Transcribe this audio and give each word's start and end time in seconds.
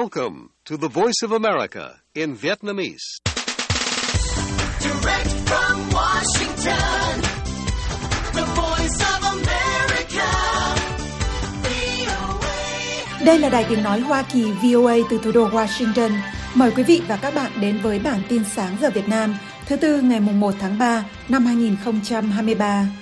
Welcome 0.00 0.48
to 0.64 0.76
the 0.78 0.88
Voice 0.88 1.20
of 1.22 1.32
America 1.32 2.00
in 2.14 2.34
Vietnamese. 2.36 3.06
Direct 4.80 5.30
from 5.48 5.74
Washington, 5.92 7.20
the 8.32 8.44
voice 8.60 8.98
of 9.12 9.20
America, 9.36 10.28
VOA. 11.62 13.24
Đây 13.26 13.38
là 13.38 13.48
đài 13.48 13.64
tiếng 13.68 13.82
nói 13.82 14.00
Hoa 14.00 14.22
Kỳ 14.32 14.42
VOA 14.52 14.96
từ 15.10 15.18
thủ 15.24 15.32
đô 15.32 15.48
Washington. 15.48 16.10
Mời 16.54 16.70
quý 16.76 16.82
vị 16.82 17.02
và 17.08 17.16
các 17.16 17.34
bạn 17.34 17.52
đến 17.60 17.78
với 17.82 17.98
bản 17.98 18.22
tin 18.28 18.42
sáng 18.44 18.76
giờ 18.80 18.90
Việt 18.90 19.08
Nam 19.08 19.34
thứ 19.66 19.76
tư 19.76 20.00
ngày 20.00 20.20
mùng 20.20 20.40
1 20.40 20.54
tháng 20.60 20.78
3 20.78 21.04
năm 21.28 21.46
2023. 21.46 23.01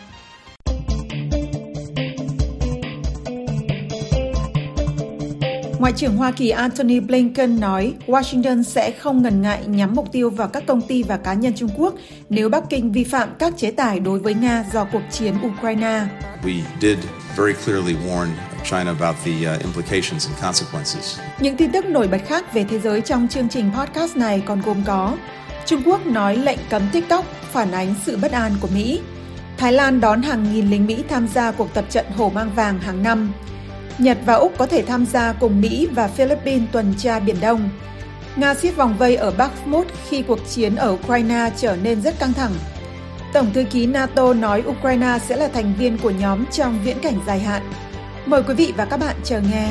Ngoại 5.81 5.93
trưởng 5.93 6.17
Hoa 6.17 6.31
Kỳ 6.31 6.51
Antony 6.51 7.01
Blinken 7.01 7.61
nói 7.61 7.95
Washington 8.07 8.63
sẽ 8.63 8.91
không 8.91 9.23
ngần 9.23 9.43
ngại 9.43 9.67
nhắm 9.67 9.95
mục 9.95 10.13
tiêu 10.13 10.31
vào 10.31 10.49
các 10.49 10.63
công 10.67 10.81
ty 10.83 11.03
và 11.03 11.17
cá 11.17 11.35
nhân 11.35 11.53
Trung 11.57 11.71
Quốc 11.77 11.95
nếu 12.29 12.49
Bắc 12.49 12.65
Kinh 12.71 12.93
vi 12.93 13.05
phạm 13.05 13.29
các 13.39 13.53
chế 13.57 13.71
tài 13.71 14.01
đối 14.01 14.19
với 14.19 14.35
Nga 14.35 14.65
do 14.73 14.85
cuộc 14.85 15.03
chiến 15.11 15.35
Ukraine. 15.47 16.07
We 16.45 16.61
did 16.81 16.99
very 17.37 17.53
clearly 17.65 17.95
warn 17.95 18.27
China 18.65 18.95
about 18.99 19.17
the 19.25 19.55
uh, 19.55 19.63
implications 19.63 20.29
and 20.29 20.43
consequences. 20.43 21.19
Những 21.41 21.57
tin 21.57 21.73
tức 21.73 21.85
nổi 21.85 22.09
bật 22.09 22.21
khác 22.27 22.55
về 22.55 22.65
thế 22.65 22.79
giới 22.79 23.01
trong 23.01 23.29
chương 23.29 23.49
trình 23.49 23.71
podcast 23.77 24.17
này 24.17 24.43
còn 24.47 24.61
gồm 24.61 24.83
có 24.87 25.17
Trung 25.67 25.83
Quốc 25.87 26.07
nói 26.07 26.37
lệnh 26.37 26.59
cấm 26.71 26.83
TikTok 26.93 27.25
phản 27.53 27.73
ánh 27.73 27.95
sự 28.07 28.17
bất 28.17 28.33
an 28.33 28.53
của 28.61 28.69
Mỹ. 28.75 29.01
Thái 29.57 29.73
Lan 29.73 30.01
đón 30.01 30.23
hàng 30.23 30.53
nghìn 30.53 30.71
lính 30.71 30.87
Mỹ 30.87 31.05
tham 31.09 31.29
gia 31.29 31.53
cuộc 31.53 31.75
tập 31.75 31.85
trận 31.91 32.07
hổ 32.17 32.31
mang 32.35 32.51
vàng 32.55 32.79
hàng 32.79 33.03
năm. 33.03 33.33
Nhật 34.01 34.19
và 34.27 34.35
Úc 34.35 34.59
có 34.59 34.67
thể 34.67 34.83
tham 34.83 35.07
gia 35.07 35.33
cùng 35.33 35.61
Mỹ 35.61 35.89
và 35.93 36.09
Philippines 36.09 36.69
tuần 36.73 36.95
tra 36.99 37.21
Biển 37.21 37.37
Đông. 37.41 37.69
Nga 38.37 38.55
siết 38.55 38.77
vòng 38.77 38.97
vây 38.99 39.17
ở 39.17 39.31
Bakhmut 39.31 39.87
khi 40.09 40.23
cuộc 40.23 40.39
chiến 40.49 40.77
ở 40.77 40.91
Ukraine 40.93 41.51
trở 41.57 41.77
nên 41.83 42.03
rất 42.03 42.19
căng 42.19 42.33
thẳng. 42.33 42.53
Tổng 43.33 43.53
thư 43.53 43.65
ký 43.65 43.87
NATO 43.87 44.35
nói 44.35 44.63
Ukraine 44.67 45.19
sẽ 45.29 45.37
là 45.37 45.49
thành 45.49 45.75
viên 45.79 45.99
của 45.99 46.11
nhóm 46.11 46.47
trong 46.47 46.79
viễn 46.85 46.97
cảnh 47.03 47.15
dài 47.27 47.41
hạn. 47.41 47.63
Mời 48.27 48.43
quý 48.43 48.55
vị 48.55 48.73
và 48.77 48.85
các 48.85 49.01
bạn 49.01 49.17
chờ 49.25 49.41
nghe. 49.53 49.69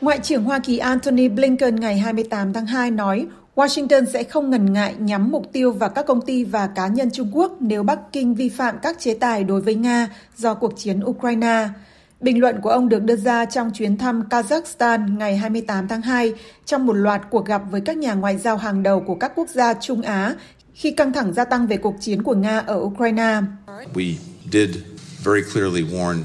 Ngoại 0.00 0.18
trưởng 0.22 0.44
Hoa 0.44 0.58
Kỳ 0.58 0.78
Antony 0.78 1.28
Blinken 1.28 1.76
ngày 1.76 1.98
28 1.98 2.52
tháng 2.52 2.66
2 2.66 2.90
nói 2.90 3.26
Washington 3.56 4.04
sẽ 4.06 4.24
không 4.24 4.50
ngần 4.50 4.72
ngại 4.72 4.94
nhắm 4.98 5.30
mục 5.30 5.52
tiêu 5.52 5.72
vào 5.72 5.90
các 5.90 6.06
công 6.06 6.20
ty 6.20 6.44
và 6.44 6.66
cá 6.66 6.86
nhân 6.86 7.10
Trung 7.12 7.30
Quốc 7.32 7.56
nếu 7.60 7.82
Bắc 7.82 7.98
Kinh 8.12 8.34
vi 8.34 8.48
phạm 8.48 8.76
các 8.82 8.96
chế 8.98 9.14
tài 9.14 9.44
đối 9.44 9.60
với 9.60 9.74
Nga 9.74 10.08
do 10.36 10.54
cuộc 10.54 10.72
chiến 10.76 11.00
Ukraine. 11.04 11.68
Bình 12.20 12.40
luận 12.40 12.60
của 12.62 12.70
ông 12.70 12.88
được 12.88 13.02
đưa 13.02 13.16
ra 13.16 13.44
trong 13.44 13.70
chuyến 13.74 13.98
thăm 13.98 14.22
Kazakhstan 14.30 15.18
ngày 15.18 15.36
28 15.36 15.88
tháng 15.88 16.02
2 16.02 16.32
trong 16.64 16.86
một 16.86 16.92
loạt 16.92 17.22
cuộc 17.30 17.46
gặp 17.46 17.62
với 17.70 17.80
các 17.80 17.96
nhà 17.96 18.14
ngoại 18.14 18.36
giao 18.36 18.56
hàng 18.56 18.82
đầu 18.82 19.00
của 19.00 19.14
các 19.14 19.32
quốc 19.34 19.48
gia 19.48 19.74
Trung 19.74 20.02
Á 20.02 20.34
khi 20.74 20.90
căng 20.90 21.12
thẳng 21.12 21.32
gia 21.32 21.44
tăng 21.44 21.66
về 21.66 21.76
cuộc 21.76 21.96
chiến 22.00 22.22
của 22.22 22.34
Nga 22.34 22.58
ở 22.58 22.80
Ukraine. 22.80 23.40
We 23.94 24.14
did 24.52 24.76
very 25.24 25.42
clearly 25.52 25.82
warn 25.82 26.16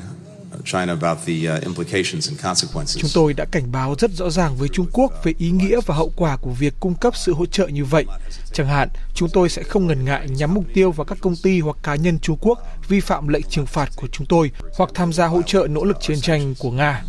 Chúng 3.01 3.11
tôi 3.13 3.33
đã 3.33 3.45
cảnh 3.51 3.71
báo 3.71 3.95
rất 3.99 4.11
rõ 4.11 4.29
ràng 4.29 4.55
với 4.55 4.69
Trung 4.69 4.87
Quốc 4.93 5.13
về 5.23 5.33
ý 5.37 5.51
nghĩa 5.51 5.79
và 5.85 5.95
hậu 5.95 6.11
quả 6.15 6.37
của 6.37 6.51
việc 6.51 6.73
cung 6.79 6.95
cấp 6.95 7.13
sự 7.17 7.33
hỗ 7.33 7.45
trợ 7.45 7.67
như 7.67 7.85
vậy. 7.85 8.05
Chẳng 8.53 8.67
hạn, 8.67 8.89
chúng 9.13 9.29
tôi 9.29 9.49
sẽ 9.49 9.63
không 9.63 9.87
ngần 9.87 10.05
ngại 10.05 10.27
nhắm 10.29 10.53
mục 10.53 10.65
tiêu 10.73 10.91
vào 10.91 11.05
các 11.05 11.17
công 11.21 11.35
ty 11.35 11.59
hoặc 11.59 11.77
cá 11.83 11.95
nhân 11.95 12.19
Trung 12.19 12.37
Quốc 12.41 12.59
vi 12.87 12.99
phạm 12.99 13.27
lệnh 13.27 13.43
trừng 13.49 13.65
phạt 13.65 13.89
của 13.95 14.07
chúng 14.11 14.27
tôi 14.27 14.51
hoặc 14.77 14.89
tham 14.93 15.13
gia 15.13 15.27
hỗ 15.27 15.41
trợ 15.41 15.67
nỗ 15.69 15.83
lực 15.83 15.97
chiến 16.01 16.21
tranh 16.21 16.55
của 16.59 16.71
Nga. 16.71 17.03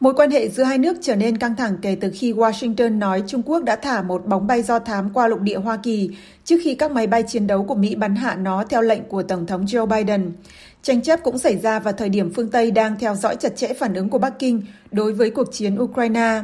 Mối 0.00 0.14
quan 0.14 0.30
hệ 0.30 0.48
giữa 0.48 0.62
hai 0.62 0.78
nước 0.78 0.96
trở 1.00 1.16
nên 1.16 1.38
căng 1.38 1.56
thẳng 1.56 1.76
kể 1.82 1.96
từ 2.00 2.10
khi 2.14 2.32
Washington 2.32 2.98
nói 2.98 3.22
Trung 3.26 3.42
Quốc 3.42 3.64
đã 3.64 3.76
thả 3.76 4.02
một 4.02 4.26
bóng 4.26 4.46
bay 4.46 4.62
do 4.62 4.78
thám 4.78 5.10
qua 5.14 5.28
lục 5.28 5.40
địa 5.40 5.56
Hoa 5.56 5.76
Kỳ 5.76 6.10
trước 6.44 6.56
khi 6.62 6.74
các 6.74 6.90
máy 6.90 7.06
bay 7.06 7.22
chiến 7.22 7.46
đấu 7.46 7.64
của 7.64 7.74
Mỹ 7.74 7.94
bắn 7.94 8.14
hạ 8.16 8.34
nó 8.34 8.64
theo 8.64 8.82
lệnh 8.82 9.04
của 9.04 9.22
Tổng 9.22 9.46
thống 9.46 9.64
Joe 9.64 9.86
Biden. 9.86 10.32
Tranh 10.82 11.02
chấp 11.02 11.20
cũng 11.22 11.38
xảy 11.38 11.58
ra 11.58 11.78
vào 11.78 11.92
thời 11.92 12.08
điểm 12.08 12.32
phương 12.34 12.50
Tây 12.50 12.70
đang 12.70 12.98
theo 12.98 13.14
dõi 13.14 13.36
chặt 13.36 13.56
chẽ 13.56 13.74
phản 13.74 13.94
ứng 13.94 14.08
của 14.08 14.18
Bắc 14.18 14.38
Kinh 14.38 14.62
đối 14.90 15.12
với 15.12 15.30
cuộc 15.30 15.52
chiến 15.52 15.78
Ukraine. 15.78 16.42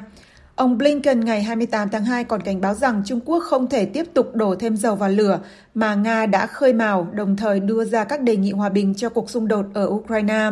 Ông 0.55 0.79
Blinken 0.79 1.21
ngày 1.21 1.43
28 1.43 1.89
tháng 1.89 2.05
2 2.05 2.25
còn 2.25 2.43
cảnh 2.43 2.61
báo 2.61 2.75
rằng 2.75 3.03
Trung 3.07 3.21
Quốc 3.25 3.39
không 3.39 3.69
thể 3.69 3.87
tiếp 3.87 4.05
tục 4.15 4.35
đổ 4.35 4.55
thêm 4.55 4.77
dầu 4.77 4.97
vào 4.97 5.09
lửa 5.09 5.41
mà 5.75 5.95
Nga 5.95 6.27
đã 6.27 6.47
khơi 6.47 6.73
mào, 6.73 7.09
đồng 7.15 7.37
thời 7.37 7.61
đưa 7.61 7.85
ra 7.85 8.05
các 8.05 8.23
đề 8.23 8.37
nghị 8.37 8.51
hòa 8.51 8.69
bình 8.69 8.95
cho 8.97 9.09
cuộc 9.09 9.31
xung 9.31 9.49
đột 9.49 9.67
ở 9.75 9.87
Ukraine. 9.87 10.51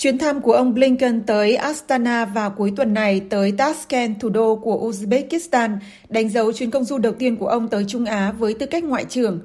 Chuyến 0.00 0.18
thăm 0.18 0.40
của 0.40 0.52
ông 0.52 0.74
Blinken 0.74 1.22
tới 1.22 1.54
Astana 1.56 2.24
vào 2.24 2.50
cuối 2.50 2.72
tuần 2.76 2.94
này 2.94 3.20
tới 3.30 3.52
Tashkent, 3.52 4.20
thủ 4.20 4.28
đô 4.28 4.56
của 4.56 4.90
Uzbekistan, 4.90 5.78
đánh 6.08 6.28
dấu 6.28 6.52
chuyến 6.52 6.70
công 6.70 6.84
du 6.84 6.98
đầu 6.98 7.12
tiên 7.12 7.36
của 7.36 7.46
ông 7.46 7.68
tới 7.68 7.84
Trung 7.88 8.04
Á 8.04 8.32
với 8.32 8.54
tư 8.54 8.66
cách 8.66 8.84
ngoại 8.84 9.04
trưởng. 9.08 9.40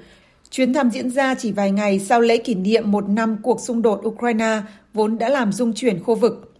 Chuyến 0.49 0.73
thăm 0.73 0.89
diễn 0.89 1.09
ra 1.09 1.35
chỉ 1.35 1.51
vài 1.51 1.71
ngày 1.71 1.99
sau 1.99 2.21
lễ 2.21 2.37
kỷ 2.37 2.55
niệm 2.55 2.91
một 2.91 3.09
năm 3.09 3.37
cuộc 3.43 3.61
xung 3.61 3.81
đột 3.81 4.01
Ukraine 4.07 4.61
vốn 4.93 5.17
đã 5.17 5.29
làm 5.29 5.51
rung 5.51 5.73
chuyển 5.73 6.03
khu 6.03 6.15
vực. 6.15 6.54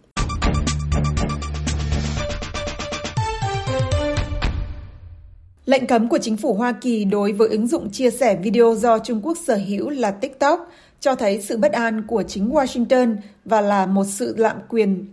Lệnh 5.66 5.86
cấm 5.86 6.08
của 6.08 6.18
chính 6.18 6.36
phủ 6.36 6.54
Hoa 6.54 6.72
Kỳ 6.72 7.04
đối 7.04 7.32
với 7.32 7.48
ứng 7.48 7.66
dụng 7.66 7.90
chia 7.90 8.10
sẻ 8.10 8.36
video 8.36 8.74
do 8.74 8.98
Trung 8.98 9.20
Quốc 9.22 9.38
sở 9.46 9.56
hữu 9.56 9.88
là 9.88 10.10
TikTok 10.10 10.70
cho 11.00 11.14
thấy 11.14 11.42
sự 11.42 11.56
bất 11.56 11.72
an 11.72 12.02
của 12.06 12.22
chính 12.22 12.50
Washington 12.50 13.16
và 13.44 13.60
là 13.60 13.86
một 13.86 14.04
sự 14.04 14.34
lạm 14.36 14.56
quyền 14.68 15.06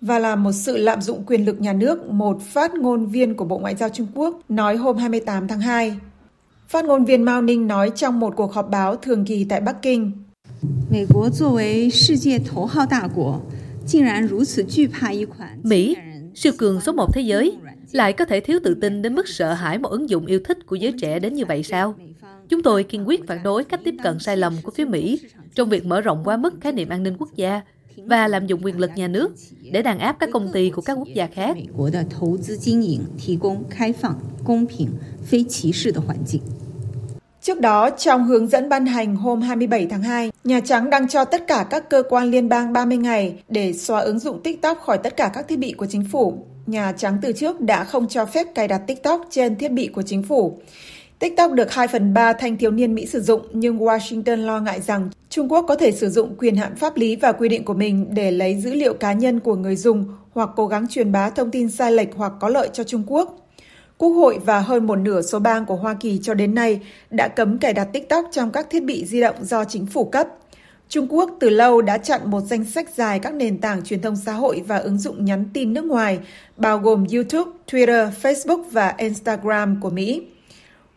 và 0.00 0.18
là 0.18 0.36
một 0.36 0.52
sự 0.52 0.76
lạm 0.76 1.02
dụng 1.02 1.22
quyền 1.26 1.44
lực 1.44 1.60
nhà 1.60 1.72
nước, 1.72 2.06
một 2.10 2.42
phát 2.42 2.74
ngôn 2.74 3.06
viên 3.06 3.34
của 3.34 3.44
Bộ 3.44 3.58
Ngoại 3.58 3.74
giao 3.74 3.88
Trung 3.88 4.06
Quốc 4.14 4.40
nói 4.48 4.76
hôm 4.76 4.96
28 4.96 5.48
tháng 5.48 5.60
2. 5.60 5.96
Phát 6.68 6.84
ngôn 6.84 7.04
viên 7.04 7.22
Mao 7.22 7.42
Ninh 7.42 7.66
nói 7.66 7.90
trong 7.94 8.20
một 8.20 8.36
cuộc 8.36 8.52
họp 8.52 8.70
báo 8.70 8.96
thường 8.96 9.24
kỳ 9.24 9.44
tại 9.44 9.60
Bắc 9.60 9.82
Kinh. 9.82 10.12
Mỹ 15.62 15.96
siêu 16.38 16.52
cường 16.58 16.80
số 16.80 16.92
một 16.92 17.14
thế 17.14 17.20
giới, 17.20 17.56
lại 17.92 18.12
có 18.12 18.24
thể 18.24 18.40
thiếu 18.40 18.58
tự 18.64 18.74
tin 18.74 19.02
đến 19.02 19.14
mức 19.14 19.28
sợ 19.28 19.52
hãi 19.52 19.78
một 19.78 19.88
ứng 19.88 20.10
dụng 20.10 20.26
yêu 20.26 20.40
thích 20.44 20.66
của 20.66 20.76
giới 20.76 20.92
trẻ 21.00 21.18
đến 21.18 21.34
như 21.34 21.44
vậy 21.44 21.62
sao? 21.62 21.94
Chúng 22.48 22.62
tôi 22.62 22.84
kiên 22.84 23.08
quyết 23.08 23.26
phản 23.26 23.42
đối 23.42 23.64
cách 23.64 23.80
tiếp 23.84 23.94
cận 24.02 24.18
sai 24.18 24.36
lầm 24.36 24.54
của 24.62 24.70
phía 24.70 24.84
Mỹ 24.84 25.20
trong 25.54 25.68
việc 25.68 25.86
mở 25.86 26.00
rộng 26.00 26.22
quá 26.24 26.36
mức 26.36 26.54
khái 26.60 26.72
niệm 26.72 26.88
an 26.88 27.02
ninh 27.02 27.16
quốc 27.18 27.28
gia 27.36 27.60
và 27.96 28.28
lạm 28.28 28.46
dụng 28.46 28.64
quyền 28.64 28.78
lực 28.78 28.90
nhà 28.96 29.08
nước 29.08 29.32
để 29.72 29.82
đàn 29.82 29.98
áp 29.98 30.16
các 30.20 30.28
công 30.32 30.52
ty 30.52 30.70
của 30.70 30.82
các 30.82 30.94
quốc 30.94 31.08
gia 31.14 31.26
khác. 31.26 31.56
Trước 37.42 37.60
đó, 37.60 37.90
trong 37.90 38.24
hướng 38.24 38.48
dẫn 38.48 38.68
ban 38.68 38.86
hành 38.86 39.16
hôm 39.16 39.40
27 39.40 39.86
tháng 39.86 40.02
2, 40.02 40.30
Nhà 40.48 40.60
Trắng 40.60 40.90
đang 40.90 41.08
cho 41.08 41.24
tất 41.24 41.46
cả 41.46 41.66
các 41.70 41.90
cơ 41.90 42.02
quan 42.08 42.30
liên 42.30 42.48
bang 42.48 42.72
30 42.72 42.98
ngày 42.98 43.34
để 43.48 43.72
xóa 43.72 44.00
ứng 44.00 44.18
dụng 44.18 44.42
TikTok 44.42 44.78
khỏi 44.80 44.98
tất 44.98 45.16
cả 45.16 45.30
các 45.34 45.48
thiết 45.48 45.58
bị 45.58 45.72
của 45.72 45.86
chính 45.86 46.04
phủ. 46.04 46.38
Nhà 46.66 46.92
Trắng 46.92 47.18
từ 47.22 47.32
trước 47.32 47.60
đã 47.60 47.84
không 47.84 48.08
cho 48.08 48.26
phép 48.26 48.46
cài 48.54 48.68
đặt 48.68 48.78
TikTok 48.78 49.26
trên 49.30 49.56
thiết 49.56 49.72
bị 49.72 49.88
của 49.88 50.02
chính 50.02 50.22
phủ. 50.22 50.58
TikTok 51.18 51.52
được 51.52 51.72
2 51.72 51.88
phần 51.88 52.14
3 52.14 52.32
thanh 52.32 52.56
thiếu 52.56 52.70
niên 52.70 52.94
Mỹ 52.94 53.06
sử 53.06 53.20
dụng, 53.20 53.42
nhưng 53.52 53.78
Washington 53.78 54.36
lo 54.36 54.60
ngại 54.60 54.80
rằng 54.80 55.10
Trung 55.30 55.52
Quốc 55.52 55.64
có 55.68 55.76
thể 55.76 55.92
sử 55.92 56.10
dụng 56.10 56.34
quyền 56.38 56.56
hạn 56.56 56.76
pháp 56.76 56.96
lý 56.96 57.16
và 57.16 57.32
quy 57.32 57.48
định 57.48 57.64
của 57.64 57.74
mình 57.74 58.06
để 58.10 58.30
lấy 58.30 58.60
dữ 58.60 58.74
liệu 58.74 58.94
cá 58.94 59.12
nhân 59.12 59.40
của 59.40 59.56
người 59.56 59.76
dùng 59.76 60.04
hoặc 60.34 60.50
cố 60.56 60.66
gắng 60.66 60.86
truyền 60.88 61.12
bá 61.12 61.30
thông 61.30 61.50
tin 61.50 61.70
sai 61.70 61.92
lệch 61.92 62.08
hoặc 62.16 62.32
có 62.40 62.48
lợi 62.48 62.68
cho 62.72 62.84
Trung 62.84 63.02
Quốc. 63.06 63.47
Quốc 63.98 64.10
hội 64.10 64.38
và 64.44 64.60
hơn 64.60 64.86
một 64.86 64.96
nửa 64.96 65.22
số 65.22 65.38
bang 65.38 65.66
của 65.66 65.76
Hoa 65.76 65.94
Kỳ 66.00 66.18
cho 66.22 66.34
đến 66.34 66.54
nay 66.54 66.80
đã 67.10 67.28
cấm 67.28 67.58
cài 67.58 67.72
đặt 67.72 67.84
TikTok 67.84 68.24
trong 68.32 68.50
các 68.50 68.70
thiết 68.70 68.84
bị 68.84 69.04
di 69.04 69.20
động 69.20 69.34
do 69.40 69.64
chính 69.64 69.86
phủ 69.86 70.04
cấp. 70.04 70.28
Trung 70.88 71.06
Quốc 71.10 71.30
từ 71.40 71.48
lâu 71.48 71.82
đã 71.82 71.98
chặn 71.98 72.20
một 72.30 72.40
danh 72.40 72.64
sách 72.64 72.88
dài 72.96 73.18
các 73.18 73.34
nền 73.34 73.58
tảng 73.58 73.84
truyền 73.84 74.02
thông 74.02 74.16
xã 74.16 74.32
hội 74.32 74.62
và 74.66 74.76
ứng 74.76 74.98
dụng 74.98 75.24
nhắn 75.24 75.44
tin 75.52 75.72
nước 75.72 75.84
ngoài, 75.84 76.18
bao 76.56 76.78
gồm 76.78 77.06
YouTube, 77.12 77.50
Twitter, 77.70 78.10
Facebook 78.22 78.62
và 78.70 78.94
Instagram 78.98 79.80
của 79.80 79.90
Mỹ. 79.90 80.22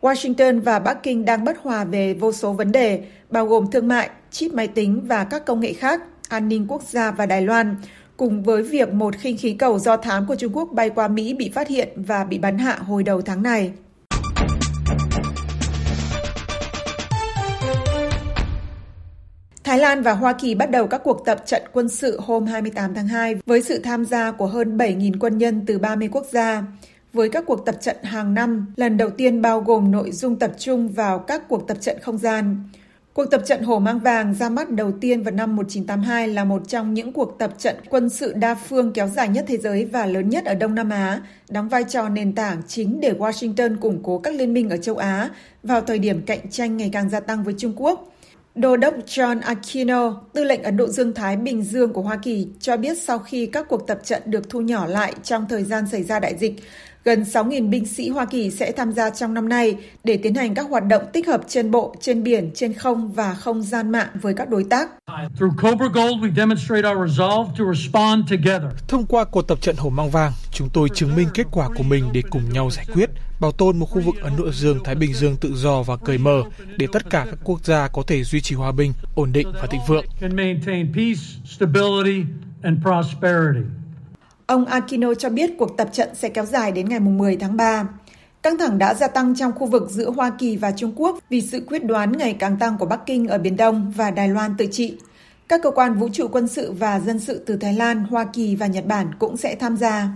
Washington 0.00 0.62
và 0.62 0.78
Bắc 0.78 1.02
Kinh 1.02 1.24
đang 1.24 1.44
bất 1.44 1.58
hòa 1.62 1.84
về 1.84 2.14
vô 2.14 2.32
số 2.32 2.52
vấn 2.52 2.72
đề, 2.72 3.02
bao 3.30 3.46
gồm 3.46 3.70
thương 3.70 3.88
mại, 3.88 4.10
chip 4.30 4.54
máy 4.54 4.68
tính 4.68 5.00
và 5.06 5.24
các 5.24 5.44
công 5.44 5.60
nghệ 5.60 5.72
khác, 5.72 6.02
an 6.28 6.48
ninh 6.48 6.66
quốc 6.68 6.82
gia 6.82 7.10
và 7.10 7.26
Đài 7.26 7.42
Loan, 7.42 7.76
cùng 8.16 8.42
với 8.42 8.62
việc 8.62 8.92
một 8.92 9.16
khinh 9.16 9.38
khí 9.38 9.54
cầu 9.54 9.78
do 9.78 9.96
thám 9.96 10.26
của 10.26 10.36
Trung 10.36 10.56
Quốc 10.56 10.68
bay 10.72 10.90
qua 10.90 11.08
Mỹ 11.08 11.34
bị 11.34 11.50
phát 11.54 11.68
hiện 11.68 11.88
và 11.96 12.24
bị 12.24 12.38
bắn 12.38 12.58
hạ 12.58 12.78
hồi 12.82 13.02
đầu 13.02 13.22
tháng 13.22 13.42
này. 13.42 13.72
Thái 19.64 19.78
Lan 19.78 20.02
và 20.02 20.12
Hoa 20.12 20.32
Kỳ 20.32 20.54
bắt 20.54 20.70
đầu 20.70 20.86
các 20.86 21.00
cuộc 21.04 21.24
tập 21.24 21.42
trận 21.46 21.62
quân 21.72 21.88
sự 21.88 22.20
hôm 22.20 22.46
28 22.46 22.94
tháng 22.94 23.08
2 23.08 23.34
với 23.46 23.62
sự 23.62 23.78
tham 23.78 24.04
gia 24.04 24.30
của 24.30 24.46
hơn 24.46 24.76
7.000 24.76 25.12
quân 25.20 25.38
nhân 25.38 25.64
từ 25.66 25.78
30 25.78 26.08
quốc 26.12 26.26
gia. 26.32 26.64
với 27.12 27.28
các 27.28 27.44
cuộc 27.46 27.66
tập 27.66 27.74
trận 27.80 27.96
hàng 28.02 28.34
năm, 28.34 28.72
lần 28.76 28.96
đầu 28.96 29.10
tiên 29.10 29.42
bao 29.42 29.60
gồm 29.60 29.90
nội 29.90 30.10
dung 30.10 30.38
tập 30.38 30.52
trung 30.58 30.88
vào 30.88 31.18
các 31.18 31.48
cuộc 31.48 31.68
tập 31.68 31.76
trận 31.80 31.96
không 32.02 32.18
gian. 32.18 32.64
Cuộc 33.14 33.24
tập 33.24 33.42
trận 33.46 33.62
Hổ 33.62 33.78
Mang 33.78 33.98
Vàng 33.98 34.34
ra 34.34 34.48
mắt 34.48 34.70
đầu 34.70 34.92
tiên 35.00 35.22
vào 35.22 35.34
năm 35.34 35.56
1982 35.56 36.28
là 36.28 36.44
một 36.44 36.68
trong 36.68 36.94
những 36.94 37.12
cuộc 37.12 37.38
tập 37.38 37.54
trận 37.58 37.76
quân 37.90 38.08
sự 38.08 38.32
đa 38.32 38.54
phương 38.54 38.92
kéo 38.92 39.08
dài 39.08 39.28
nhất 39.28 39.44
thế 39.48 39.56
giới 39.56 39.84
và 39.84 40.06
lớn 40.06 40.28
nhất 40.28 40.44
ở 40.44 40.54
Đông 40.54 40.74
Nam 40.74 40.90
Á, 40.90 41.22
đóng 41.48 41.68
vai 41.68 41.84
trò 41.84 42.08
nền 42.08 42.34
tảng 42.34 42.62
chính 42.68 43.00
để 43.00 43.12
Washington 43.18 43.76
củng 43.78 44.02
cố 44.02 44.18
các 44.18 44.34
liên 44.34 44.54
minh 44.54 44.70
ở 44.70 44.76
châu 44.76 44.96
Á 44.96 45.30
vào 45.62 45.80
thời 45.80 45.98
điểm 45.98 46.22
cạnh 46.26 46.50
tranh 46.50 46.76
ngày 46.76 46.90
càng 46.92 47.10
gia 47.10 47.20
tăng 47.20 47.44
với 47.44 47.54
Trung 47.58 47.72
Quốc. 47.76 48.12
Đô 48.54 48.76
đốc 48.76 48.94
John 49.06 49.40
Aquino, 49.40 50.20
tư 50.32 50.44
lệnh 50.44 50.62
Ấn 50.62 50.76
Độ 50.76 50.86
Dương-Thái 50.88 51.36
Bình 51.36 51.62
Dương 51.62 51.92
của 51.92 52.02
Hoa 52.02 52.16
Kỳ, 52.16 52.48
cho 52.60 52.76
biết 52.76 52.98
sau 52.98 53.18
khi 53.18 53.46
các 53.46 53.68
cuộc 53.68 53.86
tập 53.86 53.98
trận 54.04 54.22
được 54.26 54.50
thu 54.50 54.60
nhỏ 54.60 54.86
lại 54.86 55.14
trong 55.22 55.46
thời 55.48 55.64
gian 55.64 55.84
xảy 55.88 56.02
ra 56.02 56.20
đại 56.20 56.34
dịch, 56.38 56.54
gần 57.04 57.22
6.000 57.22 57.70
binh 57.70 57.86
sĩ 57.86 58.08
Hoa 58.08 58.24
Kỳ 58.24 58.50
sẽ 58.50 58.72
tham 58.72 58.92
gia 58.92 59.10
trong 59.10 59.34
năm 59.34 59.48
nay 59.48 59.76
để 60.04 60.16
tiến 60.22 60.34
hành 60.34 60.54
các 60.54 60.66
hoạt 60.70 60.86
động 60.86 61.02
tích 61.12 61.26
hợp 61.26 61.40
trên 61.48 61.70
bộ, 61.70 61.94
trên 62.00 62.22
biển, 62.22 62.50
trên 62.54 62.72
không 62.72 63.12
và 63.12 63.34
không 63.34 63.62
gian 63.62 63.90
mạng 63.90 64.08
với 64.14 64.34
các 64.34 64.48
đối 64.48 64.64
tác. 64.64 64.90
Thông 68.88 69.06
qua 69.06 69.24
cuộc 69.24 69.42
tập 69.42 69.60
trận 69.60 69.76
Hổ 69.76 69.90
Mang 69.90 70.10
Vàng, 70.10 70.32
chúng 70.52 70.68
tôi 70.72 70.88
chứng 70.88 71.16
minh 71.16 71.28
kết 71.34 71.46
quả 71.50 71.68
của 71.76 71.82
mình 71.82 72.08
để 72.12 72.22
cùng 72.30 72.42
nhau 72.52 72.70
giải 72.70 72.86
quyết, 72.94 73.10
bảo 73.40 73.52
tồn 73.52 73.78
một 73.78 73.86
khu 73.86 74.00
vực 74.00 74.14
Ấn 74.22 74.32
Độ 74.38 74.52
Dương-Thái 74.52 74.94
Bình 74.94 75.14
Dương 75.14 75.36
tự 75.40 75.54
do 75.54 75.82
và 75.82 75.96
cởi 75.96 76.18
mở 76.18 76.42
để 76.76 76.86
tất 76.92 77.10
cả 77.10 77.26
các 77.30 77.38
quốc 77.44 77.64
gia 77.64 77.88
có 77.88 78.02
thể 78.06 78.24
duy 78.24 78.40
trì 78.40 78.54
hòa 78.54 78.72
bình, 78.72 78.92
ổn 79.14 79.32
định 79.32 79.52
và 79.60 79.66
thịnh 79.66 79.80
vượng. 79.88 80.04
Ông 84.52 84.64
Aquino 84.64 85.14
cho 85.14 85.28
biết 85.28 85.50
cuộc 85.58 85.76
tập 85.76 85.88
trận 85.92 86.08
sẽ 86.14 86.28
kéo 86.28 86.44
dài 86.44 86.72
đến 86.72 86.88
ngày 86.88 87.00
10 87.00 87.36
tháng 87.36 87.56
3. 87.56 87.88
Căng 88.42 88.58
thẳng 88.58 88.78
đã 88.78 88.94
gia 88.94 89.08
tăng 89.08 89.34
trong 89.34 89.52
khu 89.52 89.66
vực 89.66 89.90
giữa 89.90 90.10
Hoa 90.10 90.30
Kỳ 90.38 90.56
và 90.56 90.72
Trung 90.76 90.92
Quốc 90.96 91.18
vì 91.30 91.40
sự 91.40 91.64
quyết 91.66 91.84
đoán 91.84 92.12
ngày 92.18 92.36
càng 92.38 92.56
tăng 92.58 92.78
của 92.78 92.86
Bắc 92.86 93.00
Kinh 93.06 93.28
ở 93.28 93.38
Biển 93.38 93.56
Đông 93.56 93.92
và 93.96 94.10
Đài 94.10 94.28
Loan 94.28 94.54
tự 94.58 94.66
trị. 94.70 94.96
Các 95.48 95.60
cơ 95.62 95.70
quan 95.70 95.94
vũ 95.94 96.08
trụ 96.12 96.28
quân 96.28 96.48
sự 96.48 96.72
và 96.72 97.00
dân 97.00 97.18
sự 97.18 97.44
từ 97.46 97.56
Thái 97.56 97.74
Lan, 97.74 98.04
Hoa 98.10 98.24
Kỳ 98.32 98.56
và 98.56 98.66
Nhật 98.66 98.86
Bản 98.86 99.06
cũng 99.18 99.36
sẽ 99.36 99.54
tham 99.54 99.76
gia. 99.76 100.08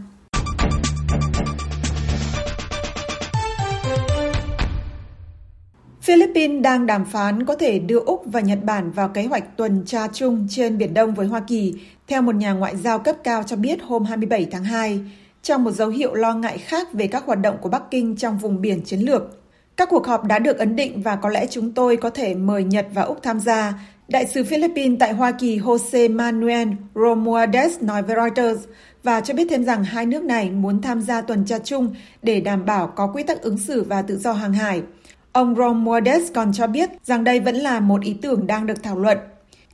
Philippines 6.07 6.63
đang 6.63 6.87
đàm 6.87 7.05
phán 7.05 7.47
có 7.47 7.55
thể 7.55 7.79
đưa 7.79 8.01
Úc 8.01 8.23
và 8.27 8.41
Nhật 8.41 8.59
Bản 8.65 8.91
vào 8.91 9.09
kế 9.09 9.23
hoạch 9.27 9.57
tuần 9.57 9.83
tra 9.87 10.09
chung 10.13 10.47
trên 10.51 10.79
Biển 10.79 10.95
Đông 10.95 11.15
với 11.15 11.27
Hoa 11.27 11.41
Kỳ, 11.47 11.75
theo 12.07 12.23
một 12.23 12.35
nhà 12.35 12.53
ngoại 12.53 12.77
giao 12.77 12.99
cấp 12.99 13.17
cao 13.25 13.43
cho 13.43 13.57
biết 13.57 13.83
hôm 13.83 14.05
27 14.05 14.47
tháng 14.51 14.65
2, 14.65 15.01
trong 15.43 15.65
một 15.65 15.71
dấu 15.71 15.89
hiệu 15.89 16.15
lo 16.15 16.35
ngại 16.35 16.59
khác 16.59 16.93
về 16.93 17.07
các 17.07 17.25
hoạt 17.27 17.41
động 17.41 17.57
của 17.61 17.69
Bắc 17.69 17.83
Kinh 17.91 18.17
trong 18.17 18.39
vùng 18.39 18.61
biển 18.61 18.81
chiến 18.85 19.01
lược. 19.01 19.23
Các 19.77 19.89
cuộc 19.91 20.07
họp 20.07 20.25
đã 20.25 20.39
được 20.39 20.59
ấn 20.59 20.77
định 20.77 21.03
và 21.03 21.17
có 21.17 21.29
lẽ 21.29 21.47
chúng 21.51 21.73
tôi 21.73 21.97
có 21.97 22.11
thể 22.11 22.35
mời 22.35 22.65
Nhật 22.65 22.87
và 22.95 23.03
Úc 23.03 23.23
tham 23.23 23.41
gia, 23.41 23.75
Đại 24.09 24.27
sứ 24.27 24.45
Philippines 24.45 24.99
tại 25.01 25.13
Hoa 25.13 25.33
Kỳ 25.33 25.59
Jose 25.59 26.15
Manuel 26.15 26.69
Romualdez 26.95 27.71
nói 27.81 28.03
với 28.03 28.17
Reuters 28.17 28.65
và 29.03 29.21
cho 29.21 29.35
biết 29.35 29.47
thêm 29.51 29.65
rằng 29.65 29.85
hai 29.85 30.07
nước 30.07 30.25
này 30.25 30.51
muốn 30.51 30.83
tham 30.83 31.01
gia 31.01 31.21
tuần 31.21 31.45
tra 31.45 31.59
chung 31.59 31.95
để 32.23 32.41
đảm 32.41 32.67
bảo 32.67 32.87
có 32.97 33.07
quy 33.07 33.23
tắc 33.23 33.43
ứng 33.43 33.59
xử 33.59 33.83
và 33.83 34.03
tự 34.03 34.19
do 34.19 34.33
hàng 34.33 34.53
hải. 34.53 34.83
Ông 35.37 35.55
Romualdez 35.55 36.21
còn 36.35 36.53
cho 36.53 36.67
biết 36.67 36.91
rằng 37.05 37.25
đây 37.25 37.41
vẫn 37.41 37.57
là 37.57 37.81
một 37.81 38.03
ý 38.03 38.17
tưởng 38.23 38.47
đang 38.47 38.67
được 38.67 38.83
thảo 38.83 38.99
luận. 38.99 39.19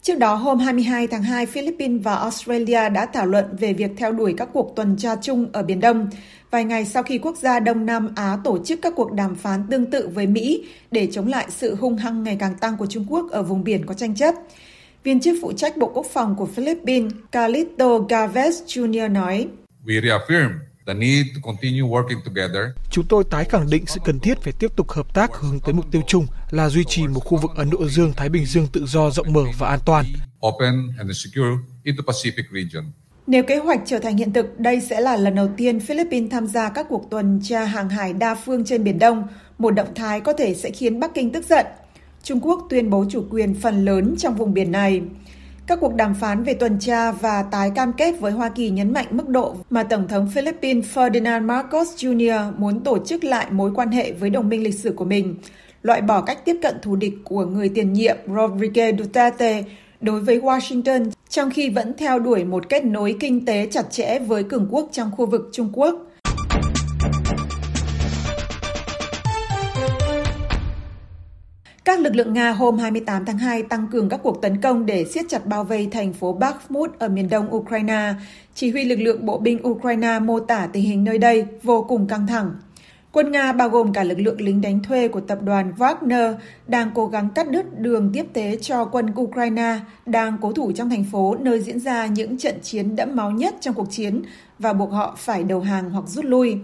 Trước 0.02 0.18
đó, 0.18 0.34
hôm 0.34 0.58
22 0.58 1.06
tháng 1.06 1.22
2, 1.22 1.46
Philippines 1.46 2.02
và 2.02 2.14
Australia 2.14 2.88
đã 2.88 3.06
thảo 3.06 3.26
luận 3.26 3.44
về 3.58 3.72
việc 3.72 3.90
theo 3.96 4.12
đuổi 4.12 4.34
các 4.36 4.48
cuộc 4.52 4.72
tuần 4.76 4.96
tra 4.98 5.16
chung 5.22 5.48
ở 5.52 5.62
Biển 5.62 5.80
Đông, 5.80 6.10
vài 6.50 6.64
ngày 6.64 6.84
sau 6.84 7.02
khi 7.02 7.18
quốc 7.18 7.36
gia 7.36 7.60
Đông 7.60 7.86
Nam 7.86 8.12
Á 8.16 8.38
tổ 8.44 8.58
chức 8.64 8.82
các 8.82 8.92
cuộc 8.96 9.12
đàm 9.12 9.34
phán 9.34 9.64
tương 9.70 9.90
tự 9.90 10.08
với 10.08 10.26
Mỹ 10.26 10.68
để 10.90 11.08
chống 11.12 11.26
lại 11.26 11.46
sự 11.48 11.74
hung 11.74 11.96
hăng 11.96 12.22
ngày 12.22 12.36
càng 12.40 12.54
tăng 12.54 12.76
của 12.76 12.86
Trung 12.86 13.04
Quốc 13.08 13.30
ở 13.30 13.42
vùng 13.42 13.64
biển 13.64 13.86
có 13.86 13.94
tranh 13.94 14.14
chấp. 14.14 14.34
Viên 15.04 15.20
chức 15.20 15.38
phụ 15.42 15.52
trách 15.52 15.76
Bộ 15.76 15.90
Quốc 15.94 16.06
phòng 16.12 16.34
của 16.38 16.46
Philippines, 16.46 17.12
Carlito 17.32 17.98
Gaves 17.98 18.62
Jr. 18.66 19.12
nói, 19.12 19.48
We 19.86 20.00
reaffirm 20.00 20.48
the 20.86 20.94
need 20.94 21.26
to 21.34 21.40
continue 21.42 21.82
working 21.82 22.20
together. 22.24 22.62
Chúng 22.90 23.06
tôi 23.08 23.24
tái 23.30 23.44
khẳng 23.44 23.70
định 23.70 23.84
sự 23.86 24.00
cần 24.04 24.20
thiết 24.20 24.38
phải 24.42 24.52
tiếp 24.52 24.76
tục 24.76 24.90
hợp 24.90 25.14
tác 25.14 25.30
hướng 25.34 25.60
tới 25.60 25.74
mục 25.74 25.86
tiêu 25.90 26.02
chung 26.06 26.26
là 26.50 26.68
duy 26.68 26.84
trì 26.84 27.06
một 27.06 27.20
khu 27.20 27.38
vực 27.38 27.50
Ấn 27.56 27.70
Độ 27.70 27.88
Dương-Thái 27.88 28.28
Bình 28.28 28.46
Dương 28.46 28.66
tự 28.72 28.86
do, 28.86 29.10
rộng 29.10 29.32
mở 29.32 29.44
và 29.58 29.68
an 29.68 29.78
toàn. 29.86 30.04
Open 30.46 30.92
and 30.98 31.10
secure 31.24 31.50
Indo-Pacific 31.84 32.44
region. 32.52 32.84
Nếu 33.26 33.42
kế 33.42 33.56
hoạch 33.56 33.80
trở 33.86 33.98
thành 33.98 34.16
hiện 34.16 34.32
thực, 34.32 34.58
đây 34.58 34.80
sẽ 34.80 35.00
là 35.00 35.16
lần 35.16 35.34
đầu 35.34 35.48
tiên 35.56 35.80
Philippines 35.80 36.30
tham 36.30 36.46
gia 36.46 36.68
các 36.68 36.86
cuộc 36.88 37.10
tuần 37.10 37.40
tra 37.42 37.64
hàng 37.64 37.88
hải 37.88 38.12
đa 38.12 38.34
phương 38.34 38.64
trên 38.64 38.84
Biển 38.84 38.98
Đông, 38.98 39.26
một 39.58 39.70
động 39.70 39.94
thái 39.94 40.20
có 40.20 40.32
thể 40.32 40.54
sẽ 40.54 40.70
khiến 40.70 41.00
Bắc 41.00 41.14
Kinh 41.14 41.32
tức 41.32 41.44
giận. 41.44 41.66
Trung 42.22 42.40
Quốc 42.40 42.66
tuyên 42.70 42.90
bố 42.90 43.04
chủ 43.10 43.26
quyền 43.30 43.54
phần 43.54 43.84
lớn 43.84 44.14
trong 44.18 44.36
vùng 44.36 44.54
biển 44.54 44.72
này. 44.72 45.02
Các 45.66 45.78
cuộc 45.80 45.94
đàm 45.94 46.14
phán 46.14 46.42
về 46.42 46.54
tuần 46.54 46.78
tra 46.78 47.12
và 47.12 47.42
tái 47.42 47.70
cam 47.74 47.92
kết 47.92 48.20
với 48.20 48.32
Hoa 48.32 48.48
Kỳ 48.48 48.70
nhấn 48.70 48.92
mạnh 48.92 49.06
mức 49.10 49.28
độ 49.28 49.56
mà 49.70 49.82
Tổng 49.82 50.08
thống 50.08 50.28
Philippines 50.34 50.98
Ferdinand 50.98 51.46
Marcos 51.46 51.88
Jr. 51.96 52.52
muốn 52.56 52.80
tổ 52.80 52.98
chức 53.04 53.24
lại 53.24 53.46
mối 53.50 53.72
quan 53.74 53.88
hệ 53.88 54.12
với 54.12 54.30
đồng 54.30 54.48
minh 54.48 54.62
lịch 54.62 54.74
sử 54.74 54.92
của 54.96 55.04
mình, 55.04 55.34
loại 55.82 56.00
bỏ 56.00 56.20
cách 56.20 56.44
tiếp 56.44 56.56
cận 56.62 56.76
thù 56.82 56.96
địch 56.96 57.14
của 57.24 57.46
người 57.46 57.68
tiền 57.68 57.92
nhiệm 57.92 58.16
Rodrigo 58.26 58.84
Duterte 58.98 59.64
đối 60.00 60.20
với 60.20 60.40
Washington, 60.40 61.10
trong 61.28 61.50
khi 61.50 61.70
vẫn 61.70 61.94
theo 61.98 62.18
đuổi 62.18 62.44
một 62.44 62.68
kết 62.68 62.84
nối 62.84 63.16
kinh 63.20 63.44
tế 63.44 63.68
chặt 63.70 63.90
chẽ 63.90 64.18
với 64.18 64.44
cường 64.44 64.68
quốc 64.70 64.88
trong 64.92 65.10
khu 65.16 65.26
vực 65.26 65.48
Trung 65.52 65.70
Quốc. 65.72 66.11
Các 71.92 72.00
lực 72.00 72.16
lượng 72.16 72.32
Nga 72.32 72.50
hôm 72.50 72.78
28 72.78 73.24
tháng 73.24 73.38
2 73.38 73.62
tăng 73.62 73.86
cường 73.92 74.08
các 74.08 74.20
cuộc 74.22 74.42
tấn 74.42 74.60
công 74.60 74.86
để 74.86 75.04
siết 75.04 75.24
chặt 75.28 75.46
bao 75.46 75.64
vây 75.64 75.88
thành 75.92 76.12
phố 76.12 76.32
Bakhmut 76.32 76.98
ở 76.98 77.08
miền 77.08 77.28
đông 77.28 77.54
Ukraine. 77.54 78.14
Chỉ 78.54 78.70
huy 78.70 78.84
lực 78.84 78.96
lượng 78.96 79.26
bộ 79.26 79.38
binh 79.38 79.68
Ukraine 79.68 80.18
mô 80.18 80.40
tả 80.40 80.68
tình 80.72 80.84
hình 80.84 81.04
nơi 81.04 81.18
đây 81.18 81.46
vô 81.62 81.86
cùng 81.88 82.06
căng 82.06 82.26
thẳng. 82.26 82.50
Quân 83.12 83.30
Nga 83.30 83.52
bao 83.52 83.68
gồm 83.68 83.92
cả 83.92 84.04
lực 84.04 84.18
lượng 84.18 84.40
lính 84.40 84.60
đánh 84.60 84.82
thuê 84.82 85.08
của 85.08 85.20
tập 85.20 85.38
đoàn 85.42 85.72
Wagner 85.78 86.34
đang 86.66 86.90
cố 86.94 87.06
gắng 87.06 87.28
cắt 87.34 87.50
đứt 87.50 87.80
đường 87.80 88.10
tiếp 88.14 88.26
tế 88.32 88.58
cho 88.60 88.84
quân 88.84 89.06
Ukraine 89.20 89.78
đang 90.06 90.36
cố 90.40 90.52
thủ 90.52 90.72
trong 90.72 90.90
thành 90.90 91.04
phố 91.12 91.36
nơi 91.40 91.60
diễn 91.60 91.80
ra 91.80 92.06
những 92.06 92.38
trận 92.38 92.54
chiến 92.62 92.96
đẫm 92.96 93.16
máu 93.16 93.30
nhất 93.30 93.54
trong 93.60 93.74
cuộc 93.74 93.90
chiến 93.90 94.22
và 94.58 94.72
buộc 94.72 94.92
họ 94.92 95.16
phải 95.18 95.44
đầu 95.44 95.60
hàng 95.60 95.90
hoặc 95.90 96.04
rút 96.06 96.24
lui. 96.24 96.56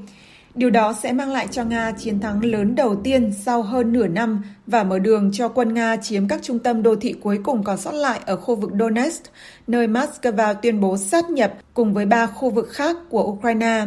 Điều 0.59 0.71
đó 0.71 0.95
sẽ 1.03 1.13
mang 1.13 1.33
lại 1.33 1.49
cho 1.51 1.65
Nga 1.65 1.93
chiến 1.93 2.21
thắng 2.21 2.45
lớn 2.45 2.75
đầu 2.75 2.97
tiên 3.05 3.33
sau 3.45 3.63
hơn 3.63 3.93
nửa 3.93 4.07
năm 4.07 4.43
và 4.67 4.85
mở 4.85 4.99
đường 4.99 5.31
cho 5.33 5.49
quân 5.49 5.75
Nga 5.75 5.97
chiếm 5.97 6.29
các 6.29 6.43
trung 6.43 6.59
tâm 6.59 6.83
đô 6.83 6.97
thị 6.97 7.15
cuối 7.23 7.39
cùng 7.45 7.65
còn 7.65 7.79
sót 7.79 7.93
lại 7.93 8.21
ở 8.27 8.37
khu 8.37 8.57
vực 8.57 8.71
Donetsk, 8.79 9.23
nơi 9.67 9.89
Moscow 9.89 10.55
tuyên 10.55 10.81
bố 10.81 10.97
sát 10.97 11.31
nhập 11.31 11.55
cùng 11.75 11.95
với 11.95 12.07
ba 12.07 12.27
khu 12.27 12.51
vực 12.51 12.69
khác 12.71 12.97
của 13.09 13.23
Ukraine. 13.23 13.87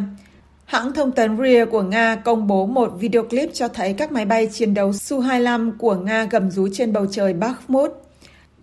Hãng 0.65 0.93
thông 0.93 1.12
tấn 1.12 1.38
RIA 1.38 1.65
của 1.65 1.81
Nga 1.81 2.15
công 2.15 2.48
bố 2.48 2.65
một 2.65 2.93
video 3.00 3.24
clip 3.24 3.50
cho 3.53 3.67
thấy 3.67 3.93
các 3.93 4.12
máy 4.12 4.25
bay 4.25 4.48
chiến 4.51 4.74
đấu 4.74 4.91
Su-25 4.91 5.72
của 5.77 5.95
Nga 5.95 6.24
gầm 6.24 6.51
rú 6.51 6.67
trên 6.74 6.93
bầu 6.93 7.05
trời 7.12 7.34
Bakhmut. 7.34 7.91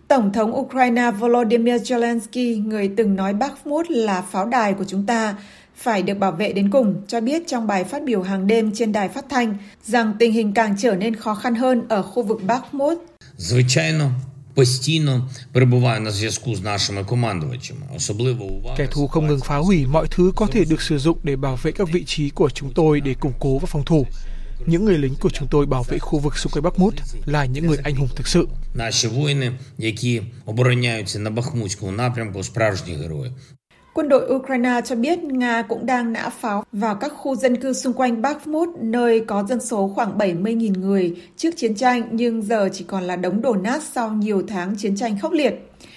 Tổng 0.09 0.33
thống 0.33 0.59
Ukraine 0.59 1.11
Volodymyr 1.11 1.75
Zelensky, 1.75 2.69
người 2.69 2.91
từng 2.97 3.17
nói 3.17 3.33
Bakhmut 3.33 3.91
là 3.91 4.23
pháo 4.23 4.47
đài 4.47 4.75
của 4.75 4.85
chúng 4.85 5.07
ta, 5.07 5.35
phải 5.78 6.02
được 6.02 6.18
bảo 6.20 6.32
vệ 6.32 6.54
đến 6.54 6.70
cùng, 6.70 7.02
cho 7.08 7.22
biết 7.22 7.44
trong 7.48 7.68
bài 7.68 7.84
phát 7.84 8.04
biểu 8.06 8.22
hàng 8.22 8.48
đêm 8.48 8.72
trên 8.76 8.92
đài 8.92 9.10
phát 9.10 9.26
thanh 9.30 9.58
rằng 9.84 10.14
tình 10.20 10.34
hình 10.34 10.54
càng 10.54 10.76
trở 10.80 10.96
nên 10.96 11.16
khó 11.16 11.36
khăn 11.36 11.56
hơn 11.56 11.84
ở 11.90 12.02
khu 12.02 12.24
vực 12.24 12.44
Bakhmut. 12.44 12.98
Звичайно, 13.38 14.10
постійно 14.56 15.30
перебуваю 15.54 16.02
на 16.02 16.12
зв'язку 16.12 16.56
з 16.56 16.62
нашими 16.62 17.04
командувачами. 17.04 17.88
Особливо 17.96 18.44
увага 18.44 18.76
Kẻ 18.78 18.88
thù 18.92 19.08
không 19.08 19.28
ngừng 19.28 19.40
phá 19.40 19.58
hủy 19.58 19.86
mọi 19.86 20.08
thứ 20.12 20.32
có 20.36 20.48
thể 20.48 20.66
được 20.66 20.82
sử 20.82 20.98
dụng 20.98 21.18
để 21.24 21.36
bảo 21.36 21.56
vệ 21.64 21.72
các 21.72 21.88
vị 21.92 22.04
trí 22.06 22.30
của 22.30 22.50
chúng 22.50 22.74
tôi 22.74 23.02
để 23.02 23.14
củng 23.14 23.34
cố 23.40 23.58
và 23.58 23.66
phòng 23.66 23.86
thủ. 23.86 24.06
Những 24.66 24.86
người 24.86 24.98
lính 24.98 25.16
của 25.20 25.30
chúng 25.30 25.48
tôi 25.52 25.66
bảo 25.66 25.84
vệ 25.84 26.00
khu 26.00 26.20
vực 26.20 26.38
xung 26.38 26.52
quanh 26.52 26.64
Bakhmut 26.64 26.94
là 27.26 27.46
những 27.46 27.68
người 27.68 27.78
anh 27.84 27.96
hùng 27.96 28.10
thực 28.16 28.28
sự. 28.28 28.48
Наші 28.76 29.08
воїни, 29.08 29.52
які 29.78 30.22
обороняються 30.46 31.20
на 31.20 31.30
Бахмутському 31.30 31.92
напрямку, 31.92 32.44
справжні 32.44 32.96
герої. 32.96 33.32
Quân 33.99 34.09
đội 34.09 34.27
Ukraine 34.35 34.81
cho 34.85 34.97
biết 34.97 35.25
Nga 35.25 35.63
cũng 35.63 35.87
đang 35.87 36.13
nã 36.13 36.29
pháo 36.29 36.65
vào 36.73 36.95
các 36.95 37.13
khu 37.17 37.37
dân 37.37 37.57
cư 37.57 37.73
xung 37.73 37.93
quanh 37.93 38.23
Bakhmut, 38.23 38.69
nơi 38.81 39.21
có 39.21 39.45
dân 39.49 39.61
số 39.61 39.93
khoảng 39.95 40.19
70.000 40.19 40.81
người 40.81 41.17
trước 41.37 41.51
chiến 41.57 41.75
tranh 41.75 42.09
nhưng 42.11 42.43
giờ 42.43 42.69
chỉ 42.73 42.85
còn 42.85 43.03
là 43.03 43.17
đống 43.17 43.43
đổ 43.43 43.55
nát 43.55 43.83
sau 43.83 44.11
nhiều 44.11 44.43
tháng 44.49 44.75
chiến 44.79 44.97
tranh 44.97 45.19
khốc 45.19 45.33
liệt. 45.33 45.55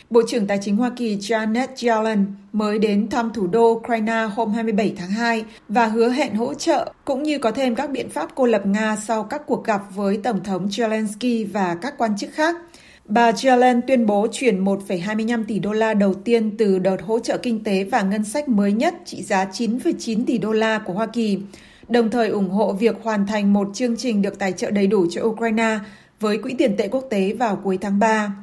Bộ 0.10 0.22
trưởng 0.28 0.48
Tài 0.48 0.60
chính 0.62 0.76
Hoa 0.76 0.92
Kỳ 0.96 1.18
Janet 1.18 1.68
Yellen 1.82 2.26
mới 2.54 2.80
đến 2.80 3.10
thăm 3.10 3.34
thủ 3.34 3.48
đô 3.48 3.72
Ukraine 3.72 4.28
hôm 4.36 4.54
27 4.54 4.94
tháng 4.98 5.12
2 5.12 5.46
và 5.70 5.86
hứa 5.86 6.10
hẹn 6.10 6.36
hỗ 6.36 6.54
trợ 6.54 6.94
cũng 7.06 7.24
như 7.24 7.38
có 7.38 7.52
thêm 7.52 7.76
các 7.76 7.90
biện 7.90 8.10
pháp 8.10 8.30
cô 8.36 8.46
lập 8.46 8.66
Nga 8.66 8.96
sau 8.96 9.24
các 9.24 9.42
cuộc 9.46 9.66
gặp 9.66 9.82
với 9.96 10.18
Tổng 10.24 10.44
thống 10.44 10.68
Zelensky 10.68 11.48
và 11.54 11.78
các 11.82 11.94
quan 11.98 12.18
chức 12.18 12.30
khác. 12.34 12.56
Bà 13.14 13.32
Yellen 13.44 13.82
tuyên 13.88 14.06
bố 14.06 14.28
chuyển 14.32 14.64
1,25 14.64 15.44
tỷ 15.48 15.60
đô 15.60 15.72
la 15.72 15.94
đầu 15.94 16.14
tiên 16.14 16.58
từ 16.58 16.80
đợt 16.80 17.02
hỗ 17.02 17.20
trợ 17.20 17.38
kinh 17.38 17.64
tế 17.64 17.84
và 17.84 18.02
ngân 18.02 18.24
sách 18.24 18.50
mới 18.50 18.72
nhất 18.72 18.94
trị 19.06 19.24
giá 19.24 19.46
9,9 19.46 20.26
tỷ 20.28 20.38
đô 20.38 20.52
la 20.52 20.80
của 20.80 20.94
Hoa 20.94 21.08
Kỳ. 21.08 21.40
đồng 21.90 22.10
thời 22.10 22.30
ủng 22.30 22.50
hộ 22.50 22.74
việc 22.74 22.96
hoàn 23.04 23.28
thành 23.28 23.54
một 23.54 23.68
chương 23.74 23.98
trình 23.98 24.22
được 24.22 24.40
tài 24.40 24.52
trợ 24.52 24.72
đầy 24.72 24.88
đủ 24.88 25.06
cho 25.10 25.24
Ukraine 25.24 25.80
với 26.20 26.38
Quỹ 26.38 26.54
tiền 26.58 26.78
tệ 26.78 26.88
quốc 26.88 27.06
tế 27.10 27.34
vào 27.34 27.62
cuối 27.64 27.78
tháng 27.82 28.00
3. 28.00 28.36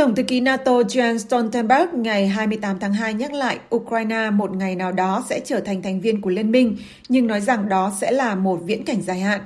Tổng 0.00 0.14
thư 0.14 0.22
ký 0.22 0.40
NATO 0.40 0.72
Jens 0.72 1.18
Stoltenberg 1.18 2.02
ngày 2.02 2.28
28 2.28 2.78
tháng 2.78 2.92
2 2.92 3.14
nhắc 3.14 3.32
lại 3.32 3.58
Ukraine 3.74 4.30
một 4.30 4.56
ngày 4.56 4.76
nào 4.76 4.92
đó 4.92 5.24
sẽ 5.28 5.40
trở 5.44 5.60
thành 5.60 5.82
thành 5.82 6.00
viên 6.00 6.20
của 6.20 6.30
Liên 6.30 6.52
minh, 6.52 6.76
nhưng 7.08 7.26
nói 7.26 7.40
rằng 7.40 7.68
đó 7.68 7.92
sẽ 8.00 8.10
là 8.10 8.34
một 8.34 8.60
viễn 8.64 8.84
cảnh 8.84 9.02
dài 9.02 9.20
hạn. 9.20 9.40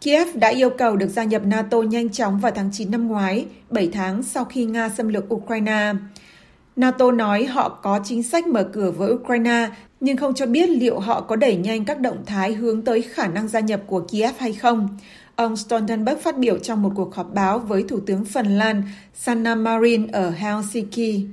Kiev 0.00 0.28
đã 0.34 0.48
yêu 0.48 0.70
cầu 0.70 0.96
được 0.96 1.06
gia 1.06 1.24
nhập 1.24 1.42
NATO 1.44 1.82
nhanh 1.82 2.08
chóng 2.08 2.40
vào 2.40 2.52
tháng 2.54 2.70
9 2.72 2.90
năm 2.90 3.08
ngoái, 3.08 3.46
7 3.70 3.88
tháng 3.92 4.22
sau 4.22 4.44
khi 4.44 4.64
Nga 4.64 4.88
xâm 4.88 5.08
lược 5.08 5.34
Ukraine. 5.34 5.92
NATO 6.76 7.12
nói 7.12 7.44
họ 7.44 7.68
có 7.68 8.00
chính 8.04 8.22
sách 8.22 8.46
mở 8.46 8.64
cửa 8.72 8.90
với 8.90 9.12
Ukraine, 9.12 9.68
nhưng 10.00 10.16
không 10.16 10.34
cho 10.34 10.46
biết 10.46 10.68
liệu 10.68 10.98
họ 10.98 11.20
có 11.20 11.36
đẩy 11.36 11.56
nhanh 11.56 11.84
các 11.84 12.00
động 12.00 12.22
thái 12.26 12.52
hướng 12.52 12.82
tới 12.82 13.02
khả 13.02 13.28
năng 13.28 13.48
gia 13.48 13.60
nhập 13.60 13.80
của 13.86 14.00
Kiev 14.00 14.34
hay 14.38 14.52
không. 14.52 14.88
Ông 15.36 15.56
Stoltenberg 15.56 16.20
phát 16.20 16.38
biểu 16.38 16.58
trong 16.58 16.82
một 16.82 16.92
cuộc 16.96 17.14
họp 17.14 17.34
báo 17.34 17.58
với 17.58 17.84
Thủ 17.88 18.00
tướng 18.06 18.24
Phần 18.24 18.46
Lan 18.46 18.82
Sanna 19.14 19.54
Marin 19.54 20.06
ở 20.06 20.30
Helsinki. 20.30 21.26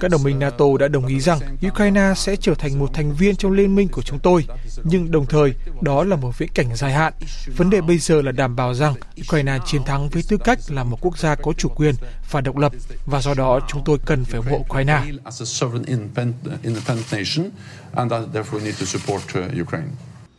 Các 0.00 0.10
đồng 0.10 0.22
minh 0.22 0.38
NATO 0.38 0.64
đã 0.80 0.88
đồng 0.88 1.06
ý 1.06 1.20
rằng 1.20 1.38
Ukraine 1.68 2.12
sẽ 2.16 2.36
trở 2.36 2.54
thành 2.54 2.78
một 2.78 2.90
thành 2.94 3.12
viên 3.12 3.36
trong 3.36 3.52
liên 3.52 3.74
minh 3.74 3.88
của 3.88 4.02
chúng 4.02 4.18
tôi, 4.18 4.46
nhưng 4.84 5.10
đồng 5.10 5.26
thời 5.26 5.54
đó 5.80 6.04
là 6.04 6.16
một 6.16 6.38
viễn 6.38 6.48
cảnh 6.54 6.76
dài 6.76 6.92
hạn. 6.92 7.12
Vấn 7.56 7.70
đề 7.70 7.80
bây 7.80 7.98
giờ 7.98 8.22
là 8.22 8.32
đảm 8.32 8.56
bảo 8.56 8.74
rằng 8.74 8.94
Ukraine 9.20 9.58
chiến 9.66 9.84
thắng 9.84 10.08
với 10.08 10.22
tư 10.28 10.36
cách 10.36 10.58
là 10.68 10.84
một 10.84 10.98
quốc 11.00 11.18
gia 11.18 11.34
có 11.34 11.52
chủ 11.52 11.68
quyền 11.68 11.94
và 12.30 12.40
độc 12.40 12.56
lập, 12.56 12.72
và 13.06 13.20
do 13.20 13.34
đó 13.34 13.60
chúng 13.68 13.82
tôi 13.84 13.98
cần 14.06 14.24
phải 14.24 14.40
ủng 14.40 14.46
hộ 14.50 14.58
Ukraine. 14.58 15.02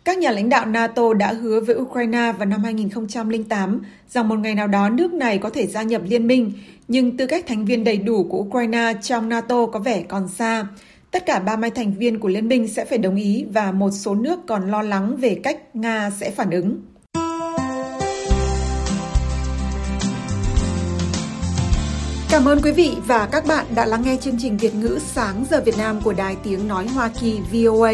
Các 0.05 0.17
nhà 0.17 0.31
lãnh 0.31 0.49
đạo 0.49 0.65
NATO 0.65 1.13
đã 1.13 1.33
hứa 1.33 1.59
với 1.59 1.75
Ukraine 1.75 2.31
vào 2.37 2.45
năm 2.45 2.63
2008 2.63 3.81
rằng 4.09 4.27
một 4.27 4.39
ngày 4.39 4.55
nào 4.55 4.67
đó 4.67 4.89
nước 4.89 5.13
này 5.13 5.37
có 5.37 5.49
thể 5.49 5.67
gia 5.67 5.83
nhập 5.83 6.01
liên 6.05 6.27
minh, 6.27 6.51
nhưng 6.87 7.17
tư 7.17 7.27
cách 7.27 7.45
thành 7.47 7.65
viên 7.65 7.83
đầy 7.83 7.97
đủ 7.97 8.23
của 8.23 8.37
Ukraine 8.37 8.93
trong 9.01 9.29
NATO 9.29 9.65
có 9.65 9.79
vẻ 9.79 10.03
còn 10.07 10.27
xa. 10.27 10.67
Tất 11.11 11.25
cả 11.25 11.39
30 11.39 11.69
thành 11.69 11.93
viên 11.93 12.19
của 12.19 12.27
liên 12.27 12.47
minh 12.47 12.67
sẽ 12.67 12.85
phải 12.85 12.97
đồng 12.97 13.15
ý 13.15 13.45
và 13.53 13.71
một 13.71 13.91
số 13.91 14.15
nước 14.15 14.39
còn 14.47 14.71
lo 14.71 14.81
lắng 14.81 15.17
về 15.17 15.39
cách 15.43 15.75
Nga 15.75 16.09
sẽ 16.19 16.31
phản 16.31 16.49
ứng. 16.49 16.81
Cảm 22.29 22.47
ơn 22.47 22.61
quý 22.63 22.71
vị 22.71 22.91
và 23.07 23.29
các 23.31 23.45
bạn 23.47 23.65
đã 23.75 23.85
lắng 23.85 24.01
nghe 24.05 24.17
chương 24.21 24.37
trình 24.39 24.57
Việt 24.57 24.75
ngữ 24.75 24.99
sáng 25.05 25.45
giờ 25.51 25.61
Việt 25.65 25.77
Nam 25.77 26.01
của 26.03 26.13
Đài 26.13 26.35
Tiếng 26.43 26.67
Nói 26.67 26.87
Hoa 26.87 27.09
Kỳ 27.21 27.39
VOA. 27.51 27.93